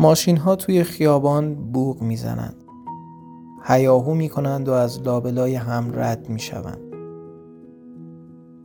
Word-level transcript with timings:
ماشین 0.00 0.36
ها 0.36 0.56
توی 0.56 0.84
خیابان 0.84 1.54
بوغ 1.54 2.02
می‌زنند. 2.02 2.56
هیاهو 3.64 4.14
می 4.14 4.28
کنند 4.28 4.68
و 4.68 4.72
از 4.72 5.02
لابلای 5.02 5.54
هم 5.54 5.90
رد 5.94 6.28
می 6.28 6.38
شوند. 6.38 6.80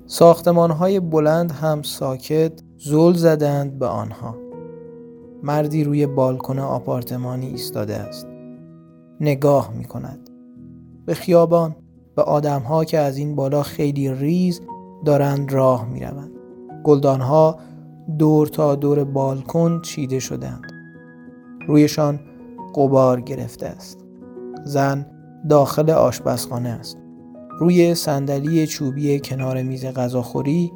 ساختمان 0.06 0.72
های 0.72 1.00
بلند 1.00 1.52
هم 1.52 1.82
ساکت 1.82 2.52
زل 2.78 3.14
زدند 3.14 3.80
به 3.80 3.88
آنها. 3.88 4.36
مردی 5.44 5.84
روی 5.84 6.08
بالکن 6.08 6.60
آپارتمانی 6.60 7.48
ایستاده 7.48 7.96
است. 7.96 8.28
نگاه 9.20 9.74
می 9.74 9.86
کند. 9.86 10.30
به 11.06 11.14
خیابان 11.14 11.76
به 12.16 12.22
آدم 12.22 12.62
ها 12.62 12.84
که 12.84 13.00
از 13.00 13.18
این 13.18 13.36
بالا 13.36 13.64
خیلی 13.64 14.14
ریز 14.14 14.62
دارند 15.06 15.54
راه 15.54 15.90
می 15.90 16.00
روند. 16.00 16.32
گلدان 16.84 17.22
ها 17.22 17.60
دور 18.20 18.48
تا 18.48 18.76
دور 18.76 19.04
بالکن 19.04 19.82
چیده 19.82 20.20
شدند. 20.20 20.75
رویشان 21.68 22.20
قبار 22.76 23.22
گرفته 23.22 23.68
است. 23.68 24.00
زن 24.64 25.06
داخل 25.50 25.90
آشپزخانه 25.90 26.70
است. 26.70 26.98
روی 27.60 27.96
صندلی 27.96 28.68
چوبی 28.68 29.20
کنار 29.20 29.64
میز 29.64 29.86
غذاخوری 29.86 30.72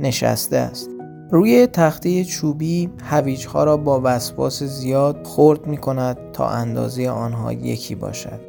نشسته 0.00 0.56
است. 0.56 0.90
روی 1.30 1.66
تخته 1.66 2.24
چوبی 2.24 2.90
هویجها 3.02 3.64
را 3.64 3.76
با 3.76 4.00
وسواس 4.04 4.62
زیاد 4.62 5.26
خرد 5.26 5.66
می 5.66 5.76
کند 5.76 6.18
تا 6.32 6.48
اندازه 6.48 7.08
آنها 7.08 7.52
یکی 7.52 7.94
باشد. 7.94 8.40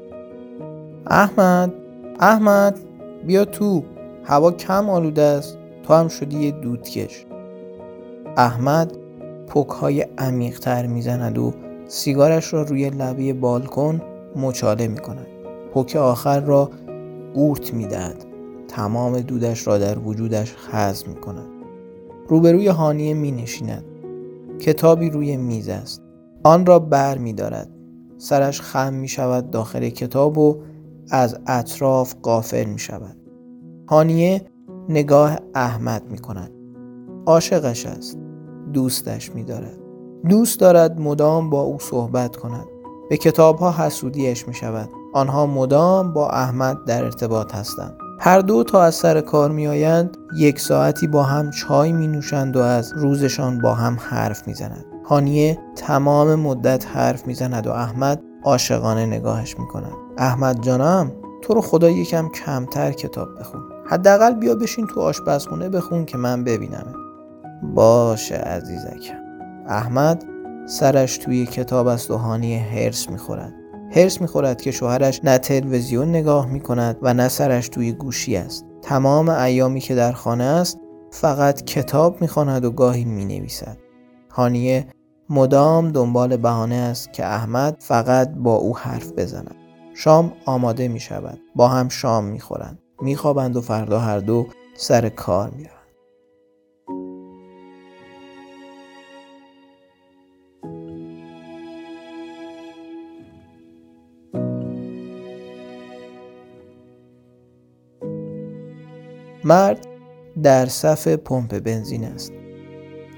احمد 1.08 1.74
احمد 2.20 2.80
بیا 3.28 3.46
تو 3.46 3.84
هوا 4.24 4.52
کم 4.52 4.90
آلوده 4.90 5.22
است 5.22 5.58
تو 5.84 5.94
هم 5.94 6.08
شدی 6.08 6.52
دودکش 6.52 7.26
احمد 8.38 8.98
پک 9.48 9.68
های 9.68 10.06
عمیق 10.18 10.60
تر 10.60 10.88
و 11.40 11.52
سیگارش 11.90 12.54
را 12.54 12.62
روی 12.62 12.90
لبه 12.90 13.34
بالکن 13.34 14.02
مچاله 14.36 14.88
می 14.88 14.98
کند. 14.98 15.28
پک 15.74 15.96
آخر 15.96 16.40
را 16.40 16.70
قورت 17.34 17.74
می 17.74 17.88
دهد. 17.88 18.26
تمام 18.68 19.20
دودش 19.20 19.68
را 19.68 19.78
در 19.78 20.00
وجودش 20.00 20.56
خز 20.56 21.08
می 21.08 21.16
کند. 21.16 21.50
روبروی 22.28 22.68
هانیه 22.68 23.14
می 23.14 23.32
نشیند. 23.32 23.84
کتابی 24.60 25.10
روی 25.10 25.38
میز 25.38 25.70
است. 25.70 26.02
آن 26.44 26.66
را 26.66 26.80
بر 26.80 27.18
می 27.18 27.34
دارد. 27.34 27.70
سرش 28.18 28.62
خم 28.62 28.94
می 28.94 29.08
شود 29.08 29.52
داخل 29.52 29.90
کتاب 29.90 30.38
و 30.38 30.58
از 31.12 31.40
اطراف 31.48 32.16
قافل 32.22 32.66
می 32.66 32.80
شود. 32.80 33.18
هانیه 33.88 34.42
نگاه 34.90 35.38
احمد 35.56 36.12
می 36.12 36.18
کند. 36.18 36.52
عاشقش 37.26 37.86
است. 37.86 38.18
دوستش 38.74 39.36
می 39.36 39.44
دارد. 39.44 39.89
دوست 40.28 40.60
دارد 40.60 41.00
مدام 41.00 41.50
با 41.50 41.62
او 41.62 41.80
صحبت 41.80 42.36
کند. 42.36 42.66
به 43.10 43.18
کتابها 43.18 43.72
حسودیش 43.72 44.48
می 44.48 44.54
شود. 44.54 44.90
آنها 45.14 45.46
مدام 45.46 46.14
با 46.14 46.30
احمد 46.30 46.86
در 46.86 47.04
ارتباط 47.04 47.56
هستند. 47.56 47.98
هر 48.20 48.40
دو 48.40 48.64
تا 48.64 48.82
از 48.82 48.96
سر 48.96 49.22
کار 49.22 49.52
می 49.52 49.68
آیند 49.68 50.18
یک 50.38 50.60
ساعتی 50.60 51.08
با 51.08 51.24
هم 51.24 51.52
چای 51.52 51.92
می 51.92 52.08
نوشند 52.08 52.58
و 52.58 52.60
از 52.60 52.94
روزشان 52.94 53.62
با 53.62 53.74
هم 53.74 53.98
حرف 54.00 54.48
می 54.48 54.54
زند. 54.54 54.86
هانیه 55.06 55.60
تمام 55.76 56.36
مدت 56.36 56.88
حرف 56.88 57.28
می 57.28 57.34
زند 57.34 57.68
و 57.68 57.72
احمد 57.72 58.22
عاشقانه 58.44 59.06
نگاهش 59.06 59.60
می 59.60 59.68
کند. 59.68 59.94
احمد 60.18 60.62
جانم 60.62 61.12
تو 61.42 61.54
رو 61.54 61.62
خدا 61.62 61.90
یکم 61.90 62.30
کمتر 62.30 62.92
کتاب 62.92 63.40
بخون. 63.40 63.62
حداقل 63.86 64.34
بیا 64.34 64.56
بشین 64.56 64.88
تو 64.88 65.02
آشپزخونه 65.02 65.70
بخون 65.70 66.06
که 66.06 66.18
من 66.18 66.44
ببینم. 66.44 66.94
باشه 67.76 68.36
عزیزکم. 68.36 69.29
احمد 69.70 70.24
سرش 70.66 71.18
توی 71.18 71.46
کتاب 71.46 71.88
است 71.88 72.12
و 72.12 72.18
هانیه 72.18 72.60
هرس 72.60 73.10
می‌خورد. 73.10 73.54
هرس 73.92 74.22
می‌خورد 74.22 74.62
که 74.62 74.72
شوهرش 74.72 75.22
نه 75.24 75.38
تلویزیون 75.38 76.10
نگاه 76.10 76.46
می‌کند 76.46 76.98
و 77.02 77.14
نه 77.14 77.28
سرش 77.28 77.70
توی 77.70 77.92
گوشی 77.92 78.36
است. 78.36 78.66
تمام 78.82 79.30
ایامی 79.30 79.80
که 79.80 79.96
در 79.96 80.12
خانه 80.12 80.44
است 80.44 80.80
فقط 81.12 81.62
کتاب 81.62 82.22
می‌خواند 82.22 82.66
و 82.66 82.72
گاهی 82.72 83.06
می‌نویسد. 83.06 83.78
هانیه 84.32 84.88
مدام 85.30 85.92
دنبال 85.92 86.38
بهانه 86.38 86.76
است 86.76 87.14
که 87.14 87.26
احمد 87.26 87.76
فقط 87.80 88.30
با 88.30 88.56
او 88.56 88.78
حرف 88.78 89.12
بزند. 89.12 89.56
شام 89.96 90.34
آماده 90.46 90.88
می 90.88 91.00
شود. 91.00 91.40
با 91.56 91.68
هم 91.68 91.90
شام 91.90 92.26
می 92.26 92.40
خورند. 92.40 92.80
می 93.02 93.16
خوابند 93.16 93.56
و 93.56 93.62
فردا 93.62 94.00
هر 94.00 94.20
دو 94.20 94.48
سر 94.78 95.10
کار 95.10 95.50
می 95.50 95.64
روند. 95.64 95.79
مرد 109.44 109.88
در 110.44 110.66
صف 110.66 111.08
پمپ 111.08 111.60
بنزین 111.60 112.04
است. 112.04 112.32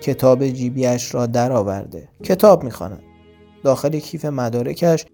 کتاب 0.01 0.47
جیبیش 0.47 1.15
را 1.15 1.25
درآورده. 1.25 2.09
کتاب 2.23 2.63
می‌خواند. 2.63 3.03
داخل 3.63 3.99
کیف 3.99 4.25
مدارکش 4.25 5.05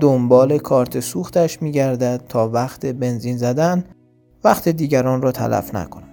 دنبال 0.00 0.58
کارت 0.58 1.00
سوختش 1.00 1.62
میگردد 1.62 2.24
تا 2.28 2.48
وقت 2.48 2.86
بنزین 2.86 3.36
زدن 3.36 3.84
وقت 4.44 4.68
دیگران 4.68 5.22
را 5.22 5.32
تلف 5.32 5.74
نکند. 5.74 6.08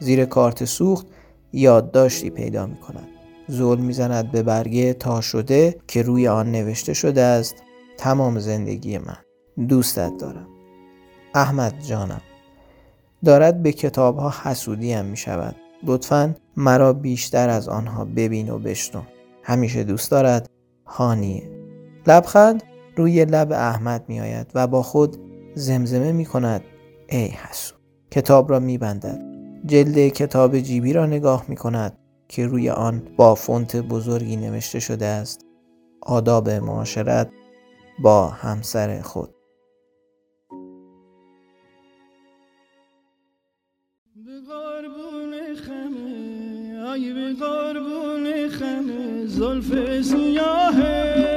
زیر 0.00 0.24
کارت 0.24 0.64
سوخت 0.64 1.06
یادداشتی 1.52 2.30
پیدا 2.30 2.66
می 2.66 2.76
کند. 2.76 3.08
زل 3.48 3.78
می‌زند 3.78 4.32
به 4.32 4.42
برگه 4.42 4.92
تا 4.92 5.20
شده 5.20 5.76
که 5.86 6.02
روی 6.02 6.28
آن 6.28 6.52
نوشته 6.52 6.94
شده 6.94 7.22
است 7.22 7.56
تمام 7.98 8.38
زندگی 8.38 8.98
من 8.98 9.16
دوستت 9.68 10.12
دارم 10.16 10.48
احمد 11.34 11.80
جانم 11.80 12.20
دارد 13.24 13.62
به 13.62 13.72
کتاب 13.72 14.18
ها 14.18 14.34
حسودی 14.42 14.92
هم 14.92 15.04
می 15.04 15.16
شود 15.16 15.56
لطفا 15.82 16.34
مرا 16.56 16.92
بیشتر 16.92 17.48
از 17.48 17.68
آنها 17.68 18.04
ببین 18.04 18.50
و 18.50 18.58
بشنو. 18.58 19.02
همیشه 19.42 19.84
دوست 19.84 20.10
دارد 20.10 20.50
هانیه 20.86 21.50
لبخند 22.06 22.62
روی 22.96 23.24
لب 23.24 23.52
احمد 23.52 24.04
می 24.08 24.20
آید 24.20 24.50
و 24.54 24.66
با 24.66 24.82
خود 24.82 25.16
زمزمه 25.54 26.12
می 26.12 26.24
کند 26.24 26.64
ای 27.08 27.26
حسود 27.26 27.78
کتاب 28.10 28.50
را 28.50 28.58
می 28.58 28.78
بندد 28.78 29.22
جلد 29.66 30.08
کتاب 30.08 30.58
جیبی 30.58 30.92
را 30.92 31.06
نگاه 31.06 31.44
می 31.48 31.56
کند 31.56 31.98
که 32.28 32.46
روی 32.46 32.70
آن 32.70 33.02
با 33.16 33.34
فونت 33.34 33.76
بزرگی 33.76 34.36
نوشته 34.36 34.80
شده 34.80 35.06
است. 35.06 35.40
آداب 36.02 36.50
معاشرت 36.50 37.28
با 38.02 38.26
همسر 38.26 39.02
خود. 39.02 39.37
ای 46.94 47.12
به 47.12 47.32
قربون 47.32 48.48
خمه 48.48 49.26
زلف 49.26 50.00
سیاهت 50.02 51.27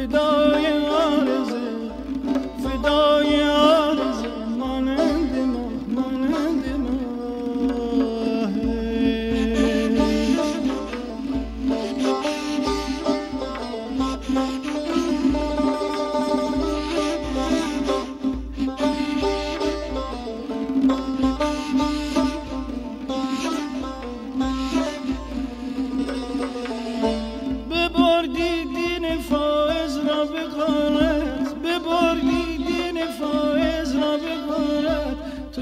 فدای 0.00 0.66
آرزه 0.88 1.60
فدای 2.64 3.29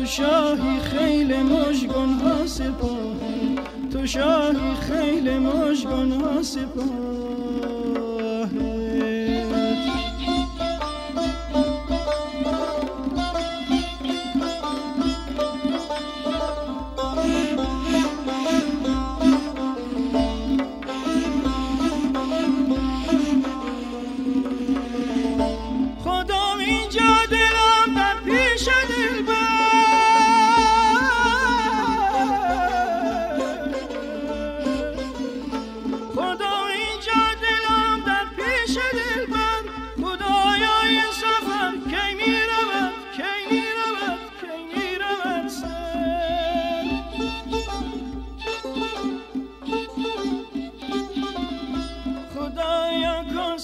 شاهی 0.08 0.81
خیل 0.81 1.43
مشگون 1.43 2.12
ها 2.19 2.46
سپاه. 2.46 3.16
تو 3.93 4.06
شاهی 4.06 4.75
خیل 4.81 5.38
مشگون 5.38 6.12
ها 6.12 6.43
سپاه. 6.43 7.38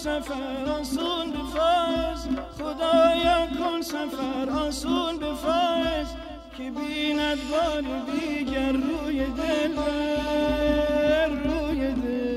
سفر 0.04 0.64
آسون 0.80 1.30
بفرز 1.30 2.28
خدایا 2.58 3.46
کن 3.58 3.82
سفر 3.82 4.50
آسون 4.50 5.18
بفرز 5.18 6.06
که 6.56 6.70
بیند 6.70 7.38
بار 7.50 7.82
دیگر 8.12 8.72
روی 8.72 9.18
دل 9.24 9.72
بر 9.76 11.28
روی 11.28 11.92
دل. 11.92 12.33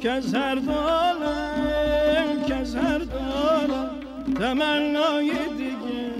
که 0.00 0.10
از 0.10 0.34
هر 0.34 0.58
که 2.46 2.54
تمنای 4.34 5.30
دیگر 5.30 6.10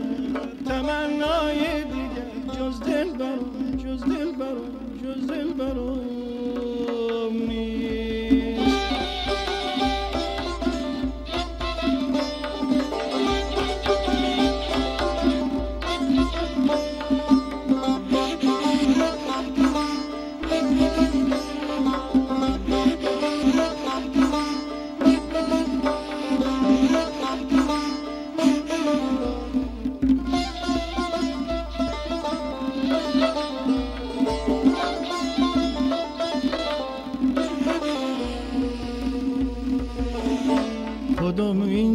تمنای 0.67 1.85
دیگر 1.85 2.55
جز 2.59 2.81
دل 2.81 3.11
برام 3.11 3.77
جز 3.77 4.05
دل 4.05 4.33
برام 4.33 4.71
جز 5.03 5.27
دل 5.27 5.53
برام 5.53 6.11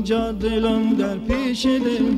اینجا 0.05 0.31
دلم 0.31 0.93
در 0.93 1.17
پیش 1.17 1.65
دل 1.65 2.15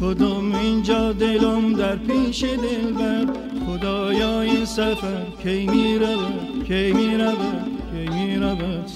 خودم 0.00 0.54
اینجا 0.54 1.12
دلم 1.12 1.72
در 1.72 1.96
پیش 1.96 2.44
دل 2.44 2.92
بر؟ 2.92 3.26
خدایا 3.66 4.40
این 4.40 4.64
سفر 4.64 5.22
کی 5.42 5.66
می 5.66 5.98
رود 5.98 6.64
کی 6.68 6.92
می 6.92 7.16
رود 7.16 7.80
کی 7.90 8.08
می 8.08 8.36
رود 8.36 8.90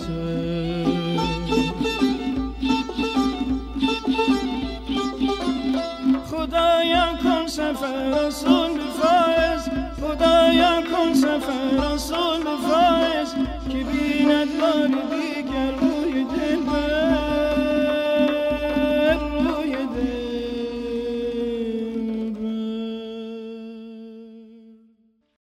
خدایا 6.30 7.18
کن 7.22 7.46
سفر 7.46 8.08
بفایز 8.18 8.44
کن 10.98 11.14
سفر 11.14 11.76
آسون 11.84 12.40
بفایز 12.40 13.34
که 13.68 13.84
بیند 13.84 14.60
بار 14.60 14.86
دیگر 14.86 15.87